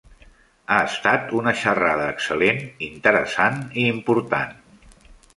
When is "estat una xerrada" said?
0.91-2.07